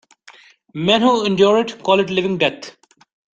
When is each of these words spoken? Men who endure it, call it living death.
Men 0.73 1.03
who 1.03 1.25
endure 1.25 1.59
it, 1.59 1.83
call 1.83 1.99
it 1.99 2.09
living 2.09 2.39
death. 2.39 2.75